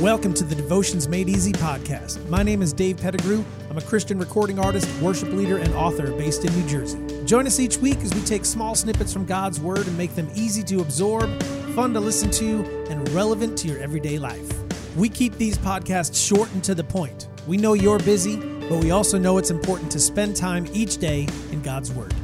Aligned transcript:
Welcome 0.00 0.32
to 0.34 0.44
the 0.44 0.54
Devotions 0.54 1.08
Made 1.08 1.28
Easy 1.28 1.50
podcast. 1.50 2.24
My 2.28 2.44
name 2.44 2.62
is 2.62 2.72
Dave 2.72 2.98
Pettigrew. 2.98 3.44
I'm 3.68 3.78
a 3.78 3.82
Christian 3.82 4.16
recording 4.16 4.60
artist, 4.60 4.88
worship 5.00 5.30
leader, 5.30 5.58
and 5.58 5.74
author 5.74 6.12
based 6.12 6.44
in 6.44 6.54
New 6.54 6.68
Jersey. 6.68 7.00
Join 7.24 7.48
us 7.48 7.58
each 7.58 7.78
week 7.78 7.98
as 7.98 8.14
we 8.14 8.20
take 8.20 8.44
small 8.44 8.76
snippets 8.76 9.12
from 9.12 9.24
God's 9.24 9.58
Word 9.58 9.88
and 9.88 9.98
make 9.98 10.14
them 10.14 10.30
easy 10.36 10.62
to 10.64 10.80
absorb, 10.80 11.42
fun 11.74 11.92
to 11.94 12.00
listen 12.00 12.30
to, 12.32 12.64
and 12.90 13.08
relevant 13.08 13.58
to 13.58 13.68
your 13.68 13.78
everyday 13.78 14.18
life. 14.20 14.48
We 14.96 15.08
keep 15.08 15.34
these 15.36 15.58
podcasts 15.58 16.14
short 16.14 16.52
and 16.52 16.62
to 16.62 16.76
the 16.76 16.84
point. 16.84 17.26
We 17.48 17.56
know 17.56 17.72
you're 17.72 17.98
busy, 17.98 18.36
but 18.36 18.84
we 18.84 18.92
also 18.92 19.18
know 19.18 19.38
it's 19.38 19.50
important 19.50 19.90
to 19.92 19.98
spend 19.98 20.36
time 20.36 20.68
each 20.72 20.98
day 20.98 21.26
in 21.50 21.60
God's 21.62 21.90
Word. 21.90 22.14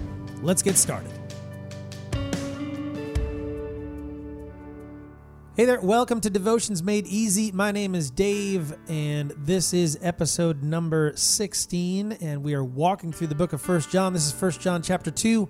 Let's 0.42 0.62
get 0.62 0.76
started. 0.76 1.10
Hey 5.60 5.66
there, 5.66 5.78
welcome 5.82 6.22
to 6.22 6.30
Devotions 6.30 6.82
Made 6.82 7.06
Easy. 7.06 7.52
My 7.52 7.70
name 7.70 7.94
is 7.94 8.10
Dave, 8.10 8.72
and 8.88 9.30
this 9.36 9.74
is 9.74 9.98
episode 10.00 10.62
number 10.62 11.12
16, 11.14 12.12
and 12.12 12.42
we 12.42 12.54
are 12.54 12.64
walking 12.64 13.12
through 13.12 13.26
the 13.26 13.34
book 13.34 13.52
of 13.52 13.60
First 13.60 13.90
John. 13.90 14.14
This 14.14 14.24
is 14.24 14.32
First 14.32 14.62
John 14.62 14.80
chapter 14.80 15.10
2, 15.10 15.46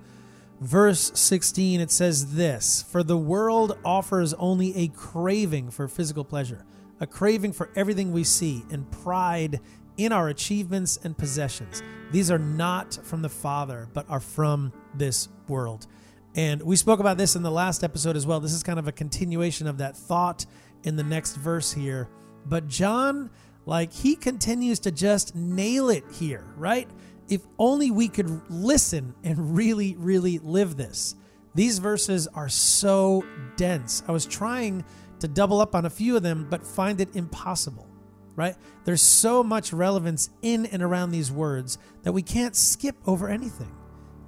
verse 0.62 1.12
16. 1.14 1.80
It 1.80 1.92
says 1.92 2.34
this 2.34 2.84
For 2.90 3.04
the 3.04 3.16
world 3.16 3.78
offers 3.84 4.34
only 4.34 4.76
a 4.76 4.88
craving 4.88 5.70
for 5.70 5.86
physical 5.86 6.24
pleasure, 6.24 6.64
a 6.98 7.06
craving 7.06 7.52
for 7.52 7.70
everything 7.76 8.10
we 8.10 8.24
see, 8.24 8.64
and 8.68 8.90
pride 8.90 9.60
in 9.96 10.10
our 10.10 10.26
achievements 10.26 10.98
and 11.04 11.16
possessions. 11.16 11.84
These 12.10 12.32
are 12.32 12.38
not 12.38 12.98
from 13.04 13.22
the 13.22 13.28
Father, 13.28 13.86
but 13.94 14.10
are 14.10 14.18
from 14.18 14.72
this 14.92 15.28
world. 15.46 15.86
And 16.34 16.62
we 16.62 16.76
spoke 16.76 17.00
about 17.00 17.18
this 17.18 17.34
in 17.34 17.42
the 17.42 17.50
last 17.50 17.82
episode 17.82 18.16
as 18.16 18.26
well. 18.26 18.40
This 18.40 18.52
is 18.52 18.62
kind 18.62 18.78
of 18.78 18.86
a 18.86 18.92
continuation 18.92 19.66
of 19.66 19.78
that 19.78 19.96
thought 19.96 20.46
in 20.84 20.96
the 20.96 21.02
next 21.02 21.36
verse 21.36 21.72
here. 21.72 22.08
But 22.46 22.68
John, 22.68 23.30
like, 23.66 23.92
he 23.92 24.16
continues 24.16 24.78
to 24.80 24.92
just 24.92 25.34
nail 25.34 25.90
it 25.90 26.04
here, 26.12 26.44
right? 26.56 26.88
If 27.28 27.42
only 27.58 27.90
we 27.90 28.08
could 28.08 28.42
listen 28.50 29.14
and 29.22 29.56
really, 29.56 29.96
really 29.96 30.38
live 30.38 30.76
this. 30.76 31.14
These 31.54 31.78
verses 31.78 32.28
are 32.28 32.48
so 32.48 33.24
dense. 33.56 34.02
I 34.06 34.12
was 34.12 34.24
trying 34.24 34.84
to 35.18 35.28
double 35.28 35.60
up 35.60 35.74
on 35.74 35.84
a 35.84 35.90
few 35.90 36.16
of 36.16 36.22
them, 36.22 36.46
but 36.48 36.66
find 36.66 37.00
it 37.00 37.14
impossible, 37.14 37.88
right? 38.36 38.54
There's 38.84 39.02
so 39.02 39.42
much 39.42 39.72
relevance 39.72 40.30
in 40.42 40.66
and 40.66 40.82
around 40.82 41.10
these 41.10 41.30
words 41.30 41.78
that 42.02 42.12
we 42.12 42.22
can't 42.22 42.56
skip 42.56 42.96
over 43.06 43.28
anything. 43.28 43.74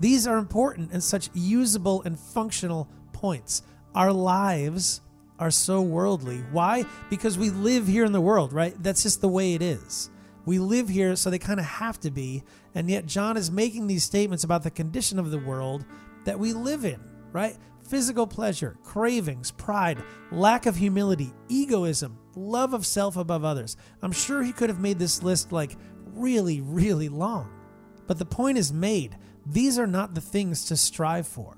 These 0.03 0.27
are 0.27 0.36
important 0.36 0.91
and 0.91 1.00
such 1.00 1.31
usable 1.33 2.03
and 2.03 2.19
functional 2.19 2.89
points. 3.12 3.62
Our 3.95 4.12
lives 4.12 5.00
are 5.39 5.53
so 5.53 5.81
worldly. 5.81 6.39
Why? 6.50 6.86
Because 7.08 7.39
we 7.39 7.50
live 7.50 7.86
here 7.86 8.05
in 8.05 8.11
the 8.11 8.20
world, 8.20 8.53
right? 8.53 8.75
That's 8.83 9.05
just 9.05 9.20
the 9.20 9.28
way 9.28 9.55
it 9.55 9.62
is. 9.62 10.11
We 10.45 10.58
live 10.58 10.89
here, 10.89 11.14
so 11.14 11.30
they 11.30 11.39
kind 11.39 11.61
of 11.61 11.67
have 11.67 12.00
to 12.00 12.11
be. 12.11 12.42
And 12.75 12.91
yet, 12.91 13.06
John 13.06 13.36
is 13.36 13.53
making 13.53 13.86
these 13.86 14.03
statements 14.03 14.42
about 14.42 14.64
the 14.64 14.73
condition 14.73 15.20
of 15.20 15.30
the 15.30 15.39
world 15.39 15.84
that 16.25 16.41
we 16.41 16.53
live 16.53 16.84
in, 16.84 17.00
right? 17.30 17.56
Physical 17.89 18.27
pleasure, 18.27 18.77
cravings, 18.83 19.53
pride, 19.53 20.03
lack 20.33 20.67
of 20.67 20.75
humility, 20.75 21.33
egoism, 21.48 22.19
love 22.34 22.75
of 22.75 22.84
self 22.84 23.17
above 23.17 23.45
others. 23.45 23.77
I'm 24.03 24.11
sure 24.11 24.42
he 24.42 24.50
could 24.50 24.69
have 24.69 24.80
made 24.80 24.98
this 24.98 25.23
list 25.23 25.53
like 25.53 25.77
really, 26.12 26.61
really 26.61 27.08
long. 27.08 27.62
But 28.06 28.19
the 28.19 28.25
point 28.25 28.58
is 28.58 28.72
made. 28.72 29.17
These 29.47 29.78
are 29.78 29.86
not 29.86 30.14
the 30.14 30.20
things 30.20 30.64
to 30.67 30.77
strive 30.77 31.27
for. 31.27 31.56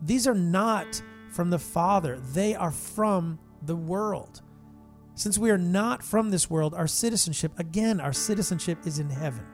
These 0.00 0.26
are 0.26 0.34
not 0.34 1.02
from 1.30 1.50
the 1.50 1.58
Father, 1.58 2.18
they 2.18 2.54
are 2.54 2.70
from 2.70 3.38
the 3.62 3.76
world. 3.76 4.42
Since 5.14 5.38
we 5.38 5.50
are 5.50 5.58
not 5.58 6.02
from 6.02 6.30
this 6.30 6.50
world, 6.50 6.74
our 6.74 6.86
citizenship, 6.86 7.52
again, 7.58 8.00
our 8.00 8.12
citizenship 8.12 8.86
is 8.86 8.98
in 8.98 9.10
heaven. 9.10 9.46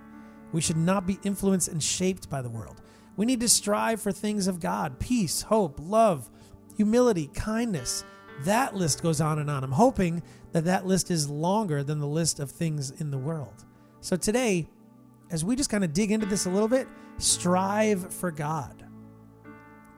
We 0.52 0.60
should 0.60 0.76
not 0.76 1.06
be 1.06 1.18
influenced 1.22 1.68
and 1.68 1.82
shaped 1.82 2.30
by 2.30 2.42
the 2.42 2.50
world. 2.50 2.80
We 3.16 3.26
need 3.26 3.40
to 3.40 3.48
strive 3.48 4.00
for 4.00 4.12
things 4.12 4.46
of 4.46 4.60
God 4.60 4.98
peace, 4.98 5.42
hope, 5.42 5.78
love, 5.80 6.30
humility, 6.76 7.28
kindness. 7.34 8.04
That 8.44 8.74
list 8.74 9.02
goes 9.02 9.20
on 9.20 9.40
and 9.40 9.50
on. 9.50 9.64
I'm 9.64 9.72
hoping 9.72 10.22
that 10.52 10.64
that 10.64 10.86
list 10.86 11.10
is 11.10 11.28
longer 11.28 11.82
than 11.82 11.98
the 11.98 12.06
list 12.06 12.38
of 12.38 12.50
things 12.50 12.92
in 12.92 13.10
the 13.10 13.18
world. 13.18 13.64
So 14.00 14.16
today, 14.16 14.68
as 15.30 15.44
we 15.44 15.56
just 15.56 15.70
kind 15.70 15.84
of 15.84 15.92
dig 15.92 16.10
into 16.10 16.26
this 16.26 16.46
a 16.46 16.50
little 16.50 16.68
bit, 16.68 16.88
strive 17.18 18.12
for 18.12 18.30
God. 18.30 18.84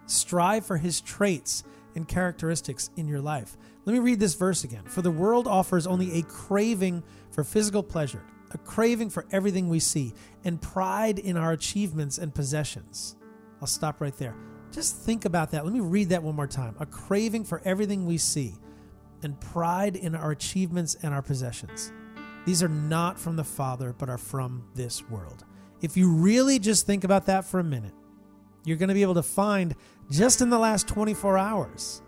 Strive 0.07 0.67
for 0.67 0.77
his 0.77 1.01
traits 1.01 1.65
and 1.95 2.07
characteristics 2.07 2.91
in 2.97 3.07
your 3.07 3.21
life. 3.21 3.57
Let 3.85 3.93
me 3.93 3.99
read 3.99 4.21
this 4.21 4.35
verse 4.35 4.65
again. 4.65 4.85
For 4.85 5.03
the 5.03 5.11
world 5.11 5.47
offers 5.47 5.87
only 5.87 6.19
a 6.19 6.23
craving 6.23 7.03
for 7.31 7.45
physical 7.45 7.83
pleasure, 7.83 8.25
a 8.51 8.59
craving 8.59 9.11
for 9.11 9.27
everything 9.31 9.69
we 9.69 9.81
see, 9.81 10.13
and 10.45 10.61
pride 10.61 11.19
in 11.19 11.37
our 11.37 11.53
achievements 11.53 12.19
and 12.19 12.35
possessions. 12.35 13.17
I'll 13.61 13.67
stop 13.67 14.01
right 14.01 14.17
there. 14.17 14.37
Just 14.73 14.97
think 14.97 15.25
about 15.25 15.51
that. 15.51 15.65
Let 15.65 15.75
me 15.75 15.81
read 15.81 16.11
that 16.11 16.23
one 16.23 16.37
more 16.37 16.47
time. 16.47 16.77
A 16.79 16.87
craving 16.87 17.45
for 17.45 17.61
everything 17.65 18.07
we 18.07 18.19
see, 18.19 18.55
and 19.23 19.41
pride 19.41 19.97
in 19.97 20.15
our 20.15 20.31
achievements 20.31 20.97
and 21.03 21.13
our 21.13 21.23
possessions. 21.23 21.93
These 22.47 22.63
are 22.63 22.69
not 22.69 23.19
from 23.19 23.37
the 23.37 23.45
Father, 23.45 23.95
but 23.97 24.09
are 24.09 24.19
from 24.19 24.65
this 24.75 25.09
world. 25.09 25.45
If 25.83 25.97
you 25.97 26.11
really 26.11 26.59
just 26.59 26.87
think 26.87 27.05
about 27.05 27.27
that 27.27 27.45
for 27.45 27.61
a 27.61 27.65
minute, 27.65 27.95
you're 28.65 28.77
going 28.77 28.89
to 28.89 28.95
be 28.95 29.03
able 29.03 29.15
to 29.15 29.23
find 29.23 29.75
just 30.11 30.41
in 30.41 30.51
the 30.51 30.59
last 30.59 30.89
24 30.89 31.39
hours 31.39 32.03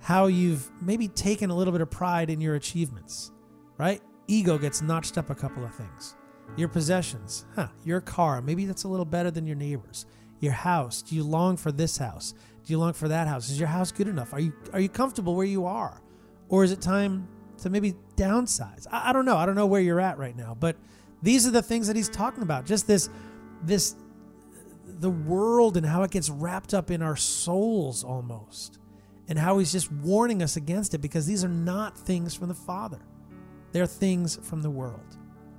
how 0.00 0.26
you've 0.26 0.70
maybe 0.80 1.08
taken 1.08 1.50
a 1.50 1.56
little 1.56 1.72
bit 1.72 1.80
of 1.80 1.90
pride 1.90 2.30
in 2.30 2.40
your 2.40 2.54
achievements, 2.54 3.32
right? 3.76 4.00
Ego 4.28 4.56
gets 4.58 4.82
notched 4.82 5.18
up 5.18 5.30
a 5.30 5.34
couple 5.34 5.64
of 5.64 5.74
things. 5.74 6.16
Your 6.56 6.68
possessions, 6.68 7.44
huh? 7.54 7.68
Your 7.84 8.00
car, 8.00 8.40
maybe 8.40 8.66
that's 8.66 8.84
a 8.84 8.88
little 8.88 9.04
better 9.04 9.30
than 9.30 9.46
your 9.46 9.56
neighbor's. 9.56 10.06
Your 10.38 10.52
house, 10.52 11.02
do 11.02 11.16
you 11.16 11.24
long 11.24 11.56
for 11.56 11.72
this 11.72 11.98
house? 11.98 12.34
Do 12.64 12.72
you 12.72 12.78
long 12.78 12.92
for 12.92 13.08
that 13.08 13.26
house? 13.26 13.50
Is 13.50 13.58
your 13.58 13.68
house 13.68 13.90
good 13.90 14.08
enough? 14.08 14.32
Are 14.32 14.40
you 14.40 14.52
are 14.72 14.80
you 14.80 14.88
comfortable 14.88 15.34
where 15.34 15.46
you 15.46 15.66
are? 15.66 16.02
Or 16.48 16.62
is 16.62 16.72
it 16.72 16.80
time 16.80 17.28
to 17.58 17.70
maybe 17.70 17.94
downsize. 18.16 18.86
I, 18.90 19.10
I 19.10 19.12
don't 19.12 19.24
know. 19.24 19.36
I 19.36 19.46
don't 19.46 19.54
know 19.54 19.66
where 19.66 19.80
you're 19.80 20.00
at 20.00 20.18
right 20.18 20.36
now, 20.36 20.56
but 20.58 20.76
these 21.22 21.46
are 21.46 21.50
the 21.50 21.62
things 21.62 21.86
that 21.86 21.96
he's 21.96 22.08
talking 22.08 22.42
about. 22.42 22.66
Just 22.66 22.86
this, 22.86 23.08
this, 23.62 23.96
the 24.84 25.10
world 25.10 25.76
and 25.76 25.84
how 25.84 26.02
it 26.02 26.10
gets 26.10 26.30
wrapped 26.30 26.74
up 26.74 26.90
in 26.90 27.02
our 27.02 27.16
souls 27.16 28.04
almost, 28.04 28.78
and 29.28 29.38
how 29.38 29.58
he's 29.58 29.72
just 29.72 29.90
warning 29.90 30.42
us 30.42 30.56
against 30.56 30.94
it 30.94 30.98
because 30.98 31.26
these 31.26 31.44
are 31.44 31.48
not 31.48 31.98
things 31.98 32.34
from 32.34 32.48
the 32.48 32.54
Father. 32.54 33.00
They're 33.72 33.86
things 33.86 34.38
from 34.42 34.62
the 34.62 34.70
world. 34.70 35.16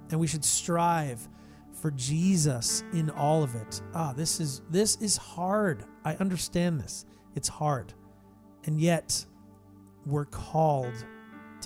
And 0.10 0.20
we 0.20 0.28
should 0.28 0.46
strive 0.46 1.28
for 1.74 1.92
Jesus 1.92 2.84
in 2.94 3.10
all 3.10 3.44
of 3.44 3.56
it. 3.56 3.82
Ah, 3.94 4.14
this 4.14 4.40
is 4.40 4.62
this 4.70 4.96
is 5.02 5.18
hard. 5.18 5.84
I 6.06 6.16
understand 6.16 6.80
this. 6.80 7.06
It's 7.36 7.48
hard. 7.48 7.94
And 8.66 8.80
yet 8.80 9.26
we're 10.06 10.26
called 10.26 11.06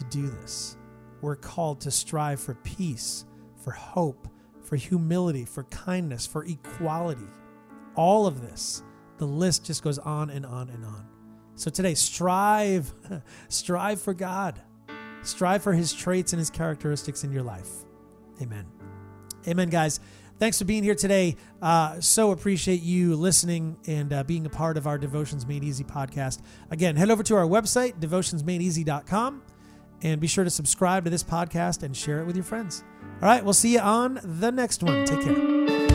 to 0.01 0.17
do 0.17 0.27
this. 0.27 0.77
We're 1.21 1.35
called 1.35 1.81
to 1.81 1.91
strive 1.91 2.39
for 2.39 2.55
peace, 2.55 3.25
for 3.63 3.71
hope, 3.71 4.27
for 4.63 4.75
humility, 4.75 5.45
for 5.45 5.63
kindness, 5.65 6.25
for 6.25 6.45
equality. 6.45 7.27
All 7.95 8.25
of 8.25 8.41
this, 8.41 8.83
the 9.17 9.25
list 9.25 9.65
just 9.65 9.83
goes 9.83 9.99
on 9.99 10.29
and 10.29 10.45
on 10.45 10.69
and 10.69 10.83
on. 10.83 11.07
So 11.55 11.69
today, 11.69 11.93
strive, 11.93 12.91
strive 13.49 14.01
for 14.01 14.13
God. 14.13 14.59
Strive 15.23 15.61
for 15.61 15.73
his 15.73 15.93
traits 15.93 16.33
and 16.33 16.39
his 16.39 16.49
characteristics 16.49 17.23
in 17.23 17.31
your 17.31 17.43
life. 17.43 17.69
Amen. 18.41 18.65
Amen, 19.47 19.69
guys. 19.69 19.99
Thanks 20.39 20.57
for 20.57 20.65
being 20.65 20.81
here 20.81 20.95
today. 20.95 21.35
Uh, 21.61 21.99
so 21.99 22.31
appreciate 22.31 22.81
you 22.81 23.15
listening 23.15 23.77
and 23.85 24.11
uh, 24.11 24.23
being 24.23 24.47
a 24.47 24.49
part 24.49 24.77
of 24.77 24.87
our 24.87 24.97
Devotions 24.97 25.45
Made 25.45 25.63
Easy 25.63 25.83
podcast. 25.83 26.41
Again, 26.71 26.95
head 26.95 27.11
over 27.11 27.21
to 27.21 27.35
our 27.35 27.45
website, 27.45 27.99
devotionsmadeeasy.com. 27.99 29.43
And 30.03 30.19
be 30.19 30.27
sure 30.27 30.43
to 30.43 30.49
subscribe 30.49 31.03
to 31.03 31.09
this 31.09 31.23
podcast 31.23 31.83
and 31.83 31.95
share 31.95 32.19
it 32.19 32.25
with 32.25 32.35
your 32.35 32.45
friends. 32.45 32.83
All 33.21 33.27
right, 33.27 33.43
we'll 33.43 33.53
see 33.53 33.73
you 33.73 33.79
on 33.79 34.19
the 34.23 34.51
next 34.51 34.81
one. 34.81 35.05
Take 35.05 35.21
care. 35.21 35.90